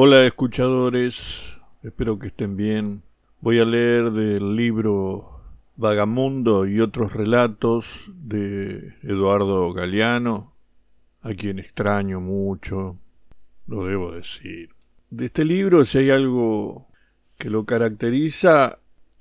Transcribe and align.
Hola 0.00 0.24
escuchadores, 0.24 1.58
espero 1.82 2.20
que 2.20 2.28
estén 2.28 2.56
bien. 2.56 3.02
Voy 3.40 3.58
a 3.58 3.64
leer 3.64 4.12
del 4.12 4.54
libro 4.54 5.40
Vagamundo 5.74 6.68
y 6.68 6.80
otros 6.80 7.12
relatos 7.14 7.84
de 8.06 8.94
Eduardo 9.02 9.72
Galeano, 9.72 10.54
a 11.20 11.34
quien 11.34 11.58
extraño 11.58 12.20
mucho, 12.20 13.00
lo 13.66 13.86
debo 13.86 14.12
decir. 14.12 14.68
De 15.10 15.26
este 15.26 15.44
libro, 15.44 15.84
si 15.84 15.98
hay 15.98 16.10
algo 16.10 16.86
que 17.36 17.50
lo 17.50 17.64
caracteriza, 17.64 18.78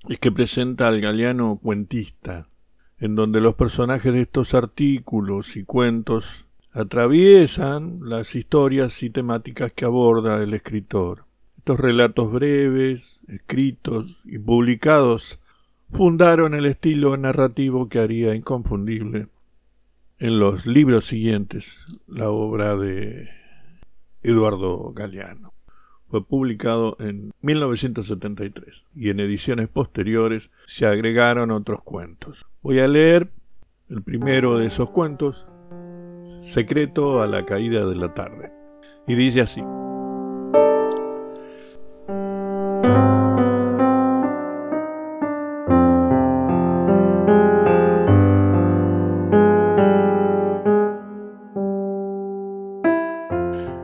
es 0.07 0.19
que 0.19 0.31
presenta 0.31 0.87
al 0.87 1.01
Galeano 1.01 1.59
cuentista, 1.59 2.49
en 2.99 3.15
donde 3.15 3.41
los 3.41 3.55
personajes 3.55 4.13
de 4.13 4.21
estos 4.21 4.53
artículos 4.53 5.57
y 5.57 5.63
cuentos 5.63 6.46
atraviesan 6.77 7.99
las 8.03 8.35
historias 8.35 9.01
y 9.01 9.09
temáticas 9.09 9.71
que 9.71 9.85
aborda 9.85 10.43
el 10.43 10.53
escritor. 10.53 11.25
Estos 11.57 11.79
relatos 11.79 12.31
breves, 12.31 13.19
escritos 13.27 14.21
y 14.25 14.37
publicados 14.37 15.39
fundaron 15.91 16.53
el 16.53 16.67
estilo 16.67 17.17
narrativo 17.17 17.89
que 17.89 17.99
haría 17.99 18.35
inconfundible 18.35 19.27
en 20.19 20.39
los 20.39 20.67
libros 20.67 21.05
siguientes 21.05 21.83
la 22.07 22.29
obra 22.29 22.75
de 22.75 23.27
Eduardo 24.21 24.93
Galeano. 24.93 25.53
Fue 26.09 26.25
publicado 26.25 26.95
en 26.99 27.31
1973 27.41 28.85
y 28.95 29.09
en 29.09 29.19
ediciones 29.19 29.67
posteriores 29.67 30.51
se 30.67 30.85
agregaron 30.85 31.49
otros 31.49 31.81
cuentos. 31.81 32.45
Voy 32.61 32.79
a 32.79 32.87
leer 32.87 33.31
el 33.89 34.03
primero 34.03 34.59
de 34.59 34.67
esos 34.67 34.91
cuentos, 34.91 35.47
Secreto 36.39 37.21
a 37.21 37.27
la 37.27 37.45
caída 37.45 37.85
de 37.85 37.95
la 37.95 38.13
tarde. 38.13 38.51
Y 39.07 39.15
dice 39.15 39.41
así. 39.41 39.63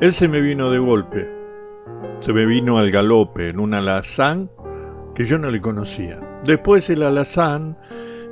Él 0.03 0.12
se 0.12 0.28
me 0.28 0.42
vino 0.42 0.70
de 0.70 0.80
golpe, 0.80 1.30
se 2.20 2.34
me 2.34 2.46
vino 2.46 2.78
al 2.78 2.92
galope 2.92 3.48
en 3.48 3.58
un 3.62 3.73
alazán 3.73 4.52
que 5.16 5.23
yo 5.23 5.38
no 5.38 5.50
le 5.50 5.62
conocía. 5.62 6.20
Después 6.44 6.90
el 6.90 7.03
alazán 7.03 7.78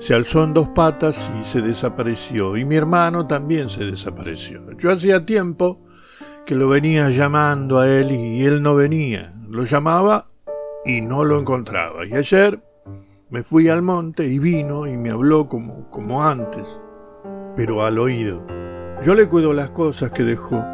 se 0.02 0.16
alzó 0.16 0.44
en 0.44 0.53
dos 0.53 0.67
patas 0.69 1.31
y 1.39 1.44
se 1.44 1.61
desapareció, 1.61 2.57
y 2.57 2.66
mi 2.66 2.75
hermano 2.75 3.27
también 3.27 3.69
se 3.69 3.85
desapareció. 3.85 4.61
Yo 4.77 4.91
hacía 4.91 5.25
tiempo 5.25 5.80
que 6.45 6.55
lo 6.55 6.67
venía 6.67 7.09
llamando 7.11 7.80
a 7.80 7.88
él 7.88 8.11
y 8.11 8.43
él 8.43 8.61
no 8.61 8.75
venía. 8.75 9.33
Lo 9.47 9.63
llamaba 9.63 10.27
y 10.83 11.02
no 11.02 11.23
lo 11.23 11.39
encontraba. 11.39 12.05
Y 12.05 12.16
ayer 12.16 12.59
me 13.30 13.43
fui 13.43 13.69
al 13.69 13.83
monte 13.83 14.25
y 14.25 14.39
vino 14.39 14.88
y 14.88 14.97
me 14.97 15.11
habló 15.11 15.47
como, 15.47 15.89
como 15.91 16.23
antes, 16.23 16.81
pero 17.55 17.86
al 17.86 17.99
oído. 17.99 18.43
Yo 19.03 19.13
le 19.13 19.30
cuido 19.30 19.53
las 19.53 19.69
cosas 19.69 20.11
que 20.11 20.23
dejó 20.23 20.65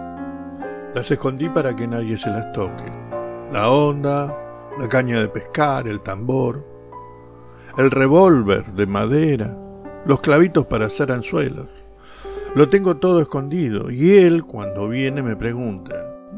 las 0.98 1.12
escondí 1.12 1.48
para 1.48 1.76
que 1.76 1.88
nadie 1.88 2.18
se 2.18 2.30
las 2.32 2.52
toque. 2.54 2.92
La 3.52 3.70
onda, 3.70 4.36
la 4.80 4.88
caña 4.90 5.20
de 5.20 5.28
pescar, 5.28 5.88
el 5.88 6.02
tambor, 6.02 6.66
el 7.78 7.92
revólver 7.92 8.66
de 8.74 8.88
madera, 8.88 9.58
los 10.06 10.20
clavitos 10.22 10.66
para 10.66 10.86
hacer 10.86 11.12
anzuelos. 11.12 11.68
Lo 12.56 12.70
tengo 12.70 12.98
todo 12.98 13.22
escondido 13.22 13.92
y 13.92 14.18
él 14.18 14.44
cuando 14.44 14.90
viene 14.90 15.22
me 15.22 15.36
pregunta. 15.36 15.94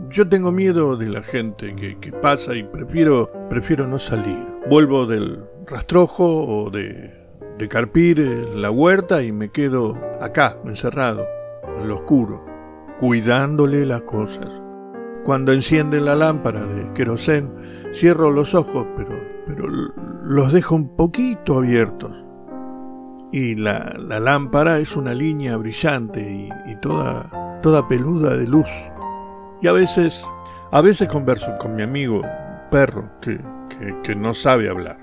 Yo 0.10 0.28
tengo 0.28 0.52
miedo 0.52 0.98
de 0.98 1.08
la 1.08 1.22
gente 1.22 1.76
que, 1.76 2.12
pasa 2.12 2.56
y 2.56 2.64
prefiero, 2.64 3.32
prefiero 3.50 3.88
no 3.88 4.00
salir. 4.00 4.46
Vuelvo 4.70 5.06
del 5.06 5.44
rastrojo 5.68 6.26
o 6.26 6.70
de, 6.70 7.14
de 7.58 7.68
carpir 7.68 8.20
la 8.20 8.72
huerta 8.72 9.24
y 9.24 9.32
me 9.32 9.50
quedo 9.50 9.98
acá, 10.20 10.58
encerrado, 10.66 11.26
en 11.78 11.88
lo 11.88 11.96
oscuro 11.96 12.50
cuidándole 13.00 13.86
las 13.86 14.02
cosas. 14.02 14.62
Cuando 15.24 15.54
enciende 15.54 16.02
la 16.02 16.16
lámpara 16.16 16.66
de 16.66 16.92
querosén, 16.94 17.52
cierro 17.94 18.30
los 18.32 18.54
ojos, 18.54 18.86
pero 18.98 19.19
los 20.30 20.54
dejo 20.54 20.76
un 20.76 20.96
poquito 20.96 21.58
abiertos. 21.58 22.12
Y 23.32 23.56
la, 23.56 23.96
lámpara 23.98 24.78
es 24.78 24.96
una 24.96 25.16
línea 25.16 25.58
brillante 25.58 26.50
y, 26.68 26.76
toda, 26.76 27.60
toda 27.64 27.88
peluda 27.88 28.38
de 28.38 28.48
luz. 28.48 28.70
Y 29.60 29.68
a 29.68 29.72
veces, 29.72 30.24
a 30.72 30.82
veces 30.82 31.08
converso 31.08 31.58
con 31.58 31.76
mi 31.76 31.82
amigo, 31.82 32.22
perro, 32.70 33.10
que, 33.22 33.40
que, 34.04 34.14
no 34.16 34.36
sabe 34.36 34.70
hablar. 34.70 35.00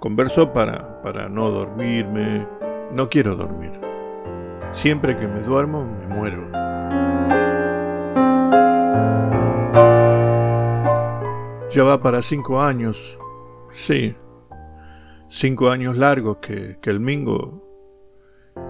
Converso 0.00 0.52
para, 0.52 1.00
para 1.02 1.28
no 1.28 1.50
dormirme. 1.50 2.48
No 2.92 3.08
quiero 3.08 3.36
dormir. 3.36 3.78
Siempre 4.72 5.16
que 5.16 5.28
me 5.28 5.40
duermo 5.42 5.86
me 5.86 6.12
muero. 6.12 6.50
Ya 11.70 11.84
va 11.84 12.02
para 12.02 12.22
cinco 12.22 12.60
años, 12.60 13.19
sí, 13.70 14.16
cinco 15.28 15.70
años 15.70 15.96
largos 15.96 16.38
que, 16.38 16.78
que 16.80 16.90
el 16.90 17.00
Mingo 17.00 17.66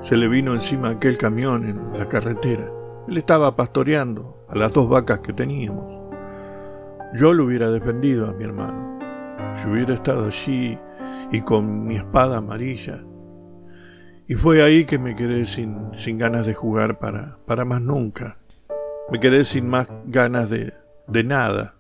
se 0.02 0.16
le 0.16 0.28
vino 0.28 0.54
encima 0.54 0.90
aquel 0.90 1.18
camión 1.18 1.66
en 1.66 1.98
la 1.98 2.08
carretera. 2.08 2.70
Él 3.08 3.16
estaba 3.16 3.56
pastoreando 3.56 4.46
a 4.48 4.56
las 4.56 4.72
dos 4.72 4.88
vacas 4.88 5.20
que 5.20 5.32
teníamos. 5.32 6.00
Yo 7.14 7.32
lo 7.32 7.44
hubiera 7.44 7.70
defendido 7.70 8.28
a 8.28 8.32
mi 8.32 8.44
hermano. 8.44 8.98
Si 9.56 9.68
hubiera 9.68 9.94
estado 9.94 10.26
allí 10.26 10.78
y 11.32 11.40
con 11.40 11.86
mi 11.86 11.96
espada 11.96 12.36
amarilla. 12.38 13.02
Y 14.28 14.34
fue 14.34 14.62
ahí 14.62 14.84
que 14.84 14.98
me 14.98 15.16
quedé 15.16 15.44
sin, 15.44 15.92
sin 15.94 16.18
ganas 16.18 16.46
de 16.46 16.54
jugar 16.54 16.98
para, 16.98 17.38
para 17.46 17.64
más 17.64 17.80
nunca. 17.80 18.38
Me 19.10 19.18
quedé 19.18 19.44
sin 19.44 19.68
más 19.68 19.88
ganas 20.06 20.50
de, 20.50 20.72
de 21.08 21.24
nada 21.24 21.79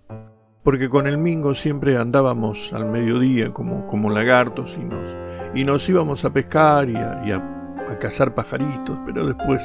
porque 0.62 0.90
con 0.90 1.06
el 1.06 1.16
Mingo 1.16 1.54
siempre 1.54 1.96
andábamos 1.96 2.72
al 2.72 2.84
mediodía 2.84 3.52
como, 3.52 3.86
como 3.86 4.10
lagartos 4.10 4.76
y 4.76 4.84
nos, 4.84 5.16
y 5.54 5.64
nos 5.64 5.88
íbamos 5.88 6.24
a 6.24 6.32
pescar 6.32 6.88
y, 6.88 6.96
a, 6.96 7.56
cazar 7.98 8.34
pajaritos, 8.34 8.96
pero 9.04 9.26
después, 9.26 9.60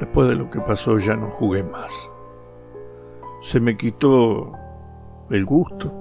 después 0.00 0.28
de 0.28 0.36
lo 0.36 0.50
que 0.50 0.60
pasó 0.60 0.98
ya 0.98 1.16
no 1.16 1.30
jugué 1.30 1.62
más. 1.62 2.10
Se 3.40 3.60
me 3.60 3.76
quitó 3.76 4.52
el 5.30 5.44
gusto. 5.44 5.92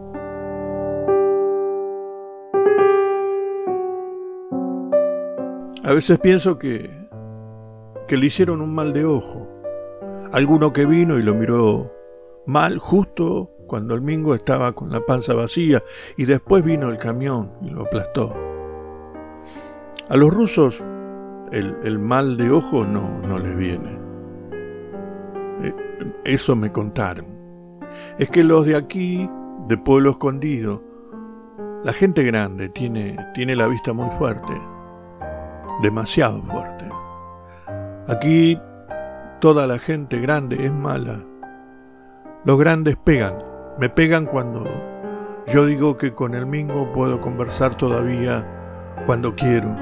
A 5.84 5.92
veces 5.92 6.18
pienso 6.20 6.58
que, 6.58 6.90
que 8.08 8.16
le 8.16 8.28
hicieron 8.28 8.62
un 8.62 8.74
mal 8.74 8.94
de 8.94 9.04
ojo. 9.04 9.46
Alguno 10.32 10.72
que 10.72 10.86
vino 10.86 11.20
y 11.20 11.22
lo 11.22 11.34
miró 11.34 11.92
mal 12.46 12.80
justo 12.80 13.53
cuando 13.68 13.96
el 13.96 14.02
Mingo 14.02 14.36
estaba 14.36 14.74
con 14.74 14.92
la 14.92 15.06
panza 15.06 15.34
vacía 15.34 15.84
y 16.18 16.26
después 16.26 16.64
vino 16.64 16.90
el 16.90 16.98
camión 16.98 17.52
y 17.62 17.70
lo 17.70 17.84
aplastó. 17.84 18.36
A 20.10 20.18
los 20.18 20.34
rusos 20.34 20.84
el, 21.52 22.00
mal 22.00 22.36
de 22.38 22.50
ojo 22.50 22.84
no, 22.84 23.20
no 23.20 23.40
les 23.40 23.56
viene. 23.56 24.00
Eh, 25.64 25.74
eso 26.26 26.56
me 26.56 26.72
contaron. 26.72 27.28
Es 28.18 28.30
que 28.30 28.44
los 28.44 28.66
de 28.66 28.76
aquí, 28.76 29.30
de 29.68 29.78
pueblo 29.78 30.12
escondido, 30.12 30.84
la 31.84 31.94
gente 31.94 32.24
grande 32.24 32.70
tiene, 32.70 33.18
tiene 33.34 33.56
la 33.56 33.68
vista 33.68 33.94
muy 33.94 34.10
fuerte, 34.18 34.54
demasiado 35.82 36.42
fuerte. 36.42 36.90
Aquí 38.08 38.60
toda 39.40 39.68
la 39.68 39.78
gente 39.78 40.20
grande 40.20 40.66
es 40.66 40.74
mala. 40.74 41.24
Los 42.46 42.58
grandes 42.58 42.98
pegan 42.98 43.38
me 43.80 43.90
pegan 43.90 44.26
cuando 44.26 44.64
yo 45.48 45.66
digo 45.66 45.98
que 45.98 46.14
con 46.14 46.36
el 46.36 46.46
Mingo 46.46 46.92
puedo 46.94 47.20
conversar 47.20 47.76
todavía 47.76 48.48
cuando 49.06 49.36
quiero. 49.36 49.76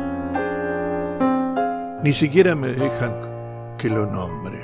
Ni 2.03 2.13
siquiera 2.13 2.55
me 2.55 2.69
dejan 2.69 3.75
que 3.77 3.89
lo 3.89 4.05
nombre. 4.05 4.59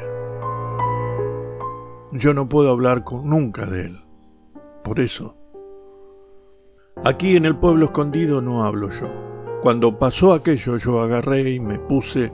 Yo 2.12 2.34
no 2.34 2.50
puedo 2.50 2.72
hablar 2.72 3.04
con, 3.04 3.30
nunca 3.30 3.66
de 3.66 3.88
él. 3.88 4.00
Por 4.84 5.00
eso. 5.00 5.36
Aquí 7.04 7.36
en 7.36 7.46
el 7.46 7.56
pueblo 7.58 7.86
escondido 7.86 8.42
no 8.42 8.64
hablo 8.64 8.90
yo. 8.90 9.08
Cuando 9.62 10.00
pasó 10.00 10.34
aquello 10.34 10.78
yo 10.78 11.02
agarré 11.02 11.52
y 11.52 11.60
me 11.60 11.78
puse 11.78 12.32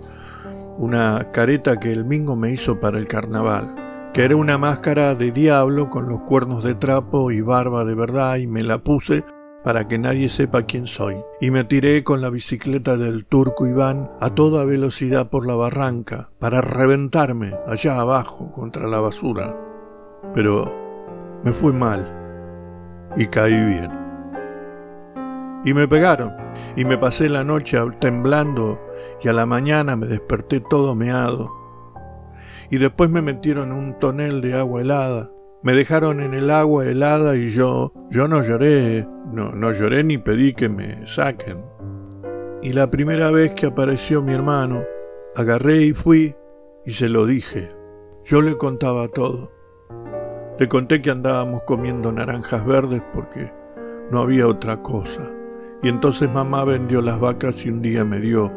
una 0.77 1.31
careta 1.31 1.79
que 1.79 1.91
el 1.91 2.05
Mingo 2.05 2.35
me 2.35 2.51
hizo 2.51 2.79
para 2.79 2.97
el 2.97 3.07
carnaval 3.07 3.82
que 4.13 4.23
era 4.23 4.35
una 4.35 4.59
máscara 4.59 5.15
de 5.15 5.31
diablo 5.31 5.89
con 5.89 6.07
los 6.07 6.21
cuernos 6.21 6.63
de 6.63 6.75
trapo 6.75 7.31
y 7.31 7.41
barba 7.41 7.83
de 7.83 7.95
verdad 7.95 8.35
y 8.35 8.45
me 8.45 8.61
la 8.61 8.77
puse 8.77 9.23
para 9.63 9.87
que 9.87 9.97
nadie 9.97 10.29
sepa 10.29 10.63
quién 10.63 10.85
soy. 10.85 11.15
Y 11.41 11.49
me 11.49 11.63
tiré 11.63 12.03
con 12.03 12.21
la 12.21 12.29
bicicleta 12.29 12.95
del 12.95 13.25
turco 13.25 13.65
Iván 13.65 14.11
a 14.19 14.29
toda 14.29 14.65
velocidad 14.65 15.29
por 15.29 15.47
la 15.47 15.55
barranca 15.55 16.29
para 16.37 16.61
reventarme 16.61 17.53
allá 17.65 17.99
abajo 17.99 18.51
contra 18.51 18.87
la 18.87 18.99
basura. 18.99 19.57
Pero 20.35 21.39
me 21.43 21.51
fue 21.51 21.73
mal 21.73 22.05
y 23.15 23.25
caí 23.27 23.65
bien. 23.65 23.89
Y 25.65 25.73
me 25.73 25.87
pegaron 25.87 26.33
y 26.75 26.85
me 26.85 26.99
pasé 26.99 27.29
la 27.29 27.43
noche 27.43 27.79
temblando 27.99 28.79
y 29.23 29.27
a 29.29 29.33
la 29.33 29.47
mañana 29.47 29.95
me 29.95 30.05
desperté 30.05 30.59
todo 30.59 30.93
meado. 30.93 31.62
Y 32.69 32.77
después 32.77 33.09
me 33.09 33.21
metieron 33.21 33.71
en 33.71 33.77
un 33.77 33.99
tonel 33.99 34.41
de 34.41 34.55
agua 34.55 34.81
helada. 34.81 35.31
Me 35.61 35.73
dejaron 35.73 36.21
en 36.21 36.33
el 36.33 36.49
agua 36.49 36.85
helada 36.85 37.37
y 37.37 37.51
yo, 37.51 37.93
yo 38.09 38.27
no 38.27 38.43
lloré, 38.43 39.07
no, 39.31 39.51
no 39.53 39.71
lloré 39.71 40.03
ni 40.03 40.17
pedí 40.17 40.53
que 40.53 40.67
me 40.67 41.07
saquen. 41.07 41.63
Y 42.61 42.73
la 42.73 42.89
primera 42.89 43.31
vez 43.31 43.51
que 43.51 43.67
apareció 43.67 44.21
mi 44.21 44.33
hermano, 44.33 44.83
agarré 45.35 45.83
y 45.83 45.93
fui 45.93 46.35
y 46.85 46.91
se 46.91 47.09
lo 47.09 47.25
dije. 47.25 47.69
Yo 48.25 48.41
le 48.41 48.57
contaba 48.57 49.07
todo. 49.07 49.51
Le 50.59 50.67
conté 50.67 51.01
que 51.01 51.11
andábamos 51.11 51.63
comiendo 51.63 52.11
naranjas 52.11 52.65
verdes 52.65 53.01
porque 53.13 53.51
no 54.11 54.19
había 54.19 54.47
otra 54.47 54.81
cosa. 54.81 55.29
Y 55.81 55.89
entonces 55.89 56.29
mamá 56.29 56.63
vendió 56.63 57.01
las 57.01 57.19
vacas 57.19 57.65
y 57.65 57.69
un 57.69 57.81
día 57.81 58.05
me 58.05 58.19
dio 58.19 58.51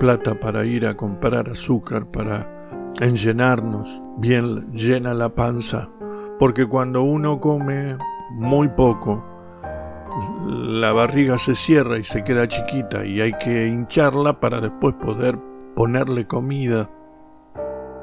plata 0.00 0.34
para 0.38 0.64
ir 0.64 0.86
a 0.86 0.96
comprar 0.96 1.48
azúcar 1.48 2.10
para 2.10 2.61
enllenarnos 3.00 4.02
bien 4.18 4.70
llena 4.72 5.14
la 5.14 5.34
panza. 5.34 5.88
Porque 6.38 6.66
cuando 6.66 7.02
uno 7.02 7.40
come 7.40 7.96
muy 8.32 8.68
poco, 8.68 9.24
la 10.46 10.92
barriga 10.92 11.38
se 11.38 11.54
cierra 11.54 11.98
y 11.98 12.04
se 12.04 12.24
queda 12.24 12.48
chiquita 12.48 13.04
y 13.04 13.20
hay 13.20 13.32
que 13.34 13.68
hincharla 13.68 14.40
para 14.40 14.60
después 14.60 14.94
poder 14.94 15.38
ponerle 15.74 16.26
comida. 16.26 16.90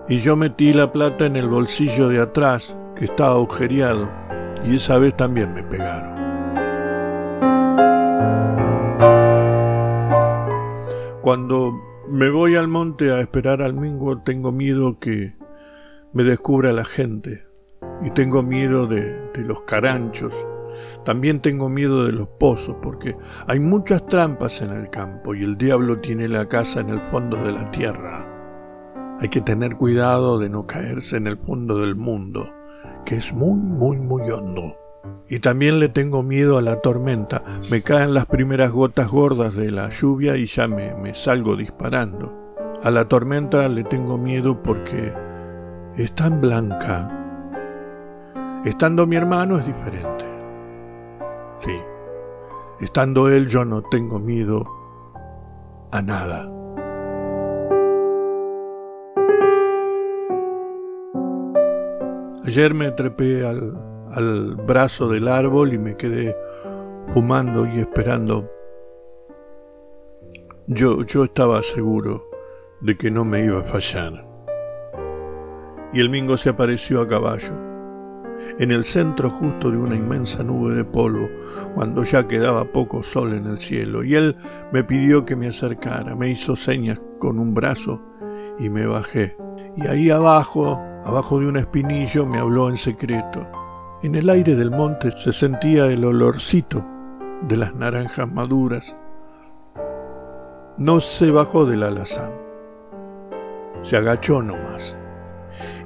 Y 0.07 0.19
yo 0.19 0.35
metí 0.35 0.73
la 0.73 0.91
plata 0.91 1.25
en 1.25 1.35
el 1.35 1.47
bolsillo 1.47 2.07
de 2.07 2.21
atrás, 2.21 2.75
que 2.95 3.05
estaba 3.05 3.35
agujereado, 3.35 4.09
y 4.65 4.75
esa 4.75 4.97
vez 4.97 5.15
también 5.15 5.53
me 5.53 5.61
pegaron. 5.61 6.17
Cuando 11.21 11.88
me 12.09 12.29
voy 12.29 12.55
al 12.55 12.67
monte 12.67 13.11
a 13.11 13.19
esperar 13.19 13.61
al 13.61 13.73
mingo, 13.73 14.21
tengo 14.21 14.51
miedo 14.51 14.99
que 14.99 15.35
me 16.13 16.23
descubra 16.23 16.73
la 16.73 16.85
gente. 16.85 17.45
Y 18.03 18.11
tengo 18.11 18.41
miedo 18.43 18.87
de, 18.87 19.29
de, 19.33 19.41
los 19.41 19.61
caranchos. 19.61 20.33
También 21.03 21.41
tengo 21.41 21.69
miedo 21.69 22.05
de 22.05 22.13
los 22.13 22.27
pozos, 22.27 22.77
porque 22.81 23.15
hay 23.47 23.59
muchas 23.59 24.05
trampas 24.07 24.61
en 24.61 24.71
el 24.71 24.89
campo 24.89 25.35
y 25.35 25.43
el 25.43 25.57
diablo 25.57 25.99
tiene 25.99 26.27
la 26.27 26.47
casa 26.47 26.79
en 26.79 26.89
el 26.89 27.01
fondo 27.01 27.37
de 27.37 27.51
la 27.51 27.69
tierra. 27.71 29.17
Hay 29.19 29.27
que 29.27 29.41
tener 29.41 29.75
cuidado 29.75 30.39
de 30.39 30.49
no 30.49 30.65
caerse 30.65 31.17
en 31.17 31.27
el 31.27 31.37
fondo 31.37 31.79
del 31.79 31.95
mundo, 31.95 32.53
que 33.05 33.17
es 33.17 33.33
muy, 33.33 33.59
muy, 33.59 33.97
muy 33.97 34.29
hondo. 34.29 34.75
Y 35.27 35.39
también 35.39 35.79
le 35.79 35.89
tengo 35.89 36.23
miedo 36.23 36.57
a 36.57 36.61
la 36.61 36.81
tormenta. 36.81 37.43
Me 37.69 37.81
caen 37.81 38.13
las 38.13 38.25
primeras 38.25 38.71
gotas 38.71 39.09
gordas 39.09 39.55
de 39.55 39.71
la 39.71 39.89
lluvia 39.89 40.37
y 40.37 40.45
ya 40.45 40.67
me, 40.67 40.95
me 40.95 41.13
salgo 41.13 41.55
disparando. 41.55 42.33
A 42.81 42.91
la 42.91 43.07
tormenta 43.07 43.67
le 43.69 43.83
tengo 43.83 44.17
miedo 44.17 44.61
porque 44.63 45.13
es 45.95 46.13
tan 46.15 46.41
blanca. 46.41 47.15
Estando 48.65 49.05
mi 49.05 49.15
hermano 49.15 49.59
es 49.59 49.67
diferente. 49.67 50.25
Sí. 51.59 51.77
Estando 52.81 53.29
él 53.29 53.47
yo 53.47 53.65
no 53.65 53.81
tengo 53.83 54.19
miedo 54.19 54.65
a 55.91 56.01
nada. 56.01 56.49
Ayer 62.45 62.73
me 62.73 62.91
trepé 62.91 63.45
al, 63.45 63.88
al 64.11 64.55
brazo 64.55 65.07
del 65.07 65.27
árbol 65.27 65.73
y 65.73 65.77
me 65.77 65.95
quedé 65.95 66.35
fumando 67.13 67.65
y 67.65 67.79
esperando. 67.79 68.49
Yo, 70.67 71.03
yo 71.03 71.23
estaba 71.23 71.63
seguro 71.63 72.29
de 72.81 72.97
que 72.97 73.11
no 73.11 73.25
me 73.25 73.43
iba 73.43 73.59
a 73.59 73.63
fallar. 73.63 74.25
Y 75.91 75.99
el 75.99 76.09
mingo 76.09 76.37
se 76.37 76.49
apareció 76.49 77.01
a 77.01 77.07
caballo, 77.07 77.53
en 78.59 78.71
el 78.71 78.85
centro 78.85 79.29
justo 79.29 79.71
de 79.71 79.77
una 79.77 79.95
inmensa 79.95 80.43
nube 80.43 80.75
de 80.75 80.85
polvo, 80.85 81.27
cuando 81.73 82.03
ya 82.03 82.27
quedaba 82.27 82.71
poco 82.71 83.01
sol 83.01 83.33
en 83.33 83.47
el 83.47 83.57
cielo, 83.57 84.03
y 84.03 84.15
él 84.15 84.37
me 84.71 84.83
pidió 84.83 85.25
que 85.25 85.35
me 85.35 85.47
acercara, 85.47 86.15
me 86.15 86.29
hizo 86.29 86.55
señas 86.55 87.01
con 87.17 87.39
un 87.39 87.55
brazo 87.55 88.01
y 88.59 88.69
me 88.69 88.85
bajé. 88.85 89.35
Y 89.75 89.87
ahí 89.87 90.11
abajo, 90.11 90.79
abajo 91.03 91.39
de 91.39 91.47
un 91.47 91.57
espinillo, 91.57 92.25
me 92.25 92.37
habló 92.37 92.69
en 92.69 92.77
secreto. 92.77 93.47
En 94.01 94.15
el 94.15 94.29
aire 94.29 94.55
del 94.55 94.71
monte 94.71 95.11
se 95.11 95.33
sentía 95.33 95.87
el 95.87 96.05
olorcito 96.05 96.85
de 97.41 97.57
las 97.57 97.75
naranjas 97.75 98.31
maduras. 98.31 98.95
No 100.77 101.01
se 101.01 101.31
bajó 101.31 101.65
del 101.65 101.83
alazán, 101.83 102.31
se 103.83 103.97
agachó 103.97 104.41
nomás 104.41 104.95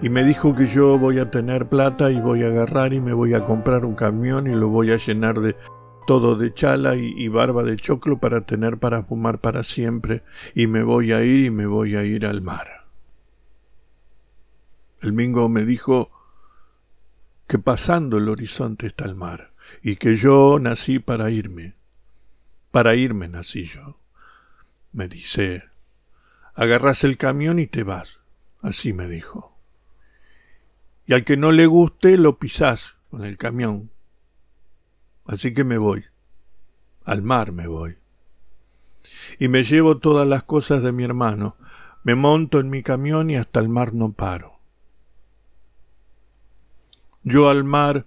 y 0.04 0.10
me 0.10 0.24
dijo 0.24 0.56
que 0.56 0.68
yo 0.68 1.00
voy 1.00 1.18
a 1.18 1.32
tener 1.32 1.68
plata 1.68 2.12
y 2.12 2.20
voy 2.20 2.44
a 2.44 2.50
agarrar 2.50 2.94
y 2.94 3.02
me 3.02 3.14
voy 3.14 3.34
a 3.34 3.46
comprar 3.46 3.84
un 3.84 3.96
camión 3.96 4.46
y 4.46 4.54
lo 4.54 4.70
voy 4.70 4.92
a 4.92 4.98
llenar 4.98 5.40
de 5.40 5.56
todo 6.06 6.36
de 6.36 6.54
chala 6.54 6.96
y, 6.96 7.16
y, 7.18 7.30
barba 7.30 7.64
de 7.64 7.78
choclo 7.78 8.20
para 8.20 8.42
tener 8.42 8.78
para 8.78 9.02
fumar 9.02 9.40
para 9.40 9.64
siempre 9.64 10.22
y 10.54 10.68
me 10.68 10.84
voy 10.84 11.14
a 11.14 11.24
ir 11.24 11.46
y 11.46 11.50
me 11.50 11.66
voy 11.66 11.96
a 11.96 12.04
ir 12.04 12.28
al 12.28 12.42
mar. 12.42 12.68
El 15.02 15.14
mingo 15.14 15.50
me 15.50 15.66
dijo 15.66 16.12
que 17.48 17.60
pasando 17.60 18.18
el 18.18 18.30
horizonte 18.30 18.88
está 18.88 19.06
el 19.06 19.16
mar, 19.16 19.54
y 19.82 19.96
que 19.98 20.16
yo 20.16 20.60
nací 20.60 21.00
para 21.00 21.30
irme. 21.30 21.76
Para 22.72 22.96
irme 22.96 23.28
nací 23.28 23.64
yo. 23.64 24.00
Me 24.92 25.08
dice, 25.08 25.64
agarras 26.54 27.04
el 27.04 27.18
camión 27.18 27.60
y 27.60 27.68
te 27.68 27.84
vas. 27.84 28.20
Así 28.62 28.94
me 28.94 29.08
dijo. 29.08 29.58
Y 31.06 31.14
al 31.14 31.26
que 31.26 31.38
no 31.38 31.52
le 31.52 31.66
guste, 31.66 32.18
lo 32.18 32.38
pisás 32.40 32.96
con 33.10 33.26
el 33.26 33.38
camión. 33.38 33.92
Así 35.26 35.54
que 35.54 35.64
me 35.64 35.78
voy. 35.78 36.06
Al 37.04 37.22
mar 37.22 37.52
me 37.52 37.68
voy. 37.68 37.98
Y 39.40 39.50
me 39.50 39.64
llevo 39.64 39.98
todas 39.98 40.28
las 40.28 40.44
cosas 40.44 40.82
de 40.82 40.92
mi 40.92 41.04
hermano. 41.04 41.58
Me 42.04 42.16
monto 42.16 42.60
en 42.60 42.70
mi 42.70 42.84
camión 42.84 43.30
y 43.30 43.36
hasta 43.36 43.60
el 43.60 43.70
mar 43.70 43.94
no 43.94 44.14
paro. 44.14 44.53
Yo 47.26 47.48
al 47.48 47.64
mar 47.64 48.06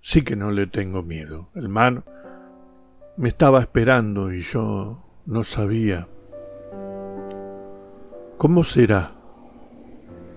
sí 0.00 0.22
que 0.22 0.34
no 0.34 0.50
le 0.50 0.66
tengo 0.66 1.02
miedo. 1.02 1.50
El 1.54 1.68
mar 1.68 2.02
me 3.18 3.28
estaba 3.28 3.60
esperando 3.60 4.32
y 4.32 4.40
yo 4.40 5.04
no 5.26 5.44
sabía. 5.44 6.08
¿Cómo 8.38 8.64
será? 8.64 9.12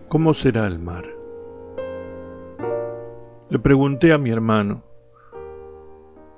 ¿Cómo 0.10 0.34
será 0.34 0.68
el 0.68 0.78
mar? 0.78 1.06
Le 3.50 3.60
pregunté 3.60 4.12
a 4.12 4.18
mi 4.18 4.30
hermano, 4.30 4.84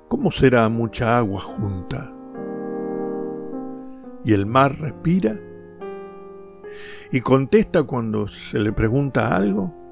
¿cómo 0.06 0.30
será 0.30 0.68
mucha 0.68 1.18
agua 1.18 1.40
junta? 1.40 2.14
¿Y 4.24 4.32
el 4.32 4.46
mar 4.46 4.78
respira? 4.78 5.40
¿Y 7.10 7.20
contesta 7.20 7.82
cuando 7.82 8.28
se 8.28 8.60
le 8.60 8.72
pregunta 8.72 9.34
algo? 9.34 9.83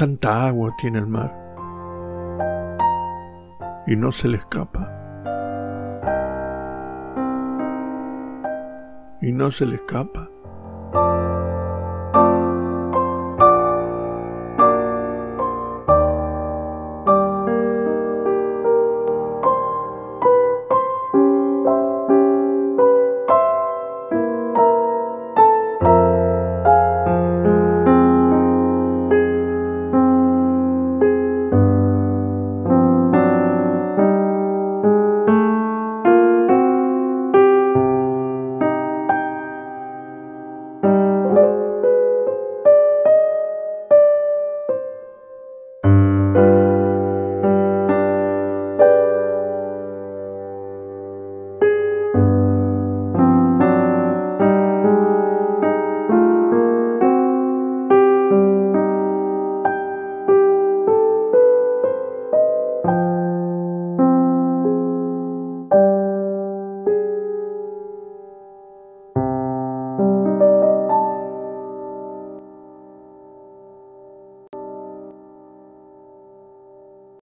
Tanta 0.00 0.46
agua 0.46 0.74
tiene 0.78 0.98
el 0.98 1.06
mar 1.06 1.30
y 3.86 3.94
no 3.96 4.10
se 4.12 4.28
le 4.28 4.38
escapa. 4.38 4.90
Y 9.20 9.30
no 9.30 9.50
se 9.50 9.66
le 9.66 9.74
escapa. 9.74 10.26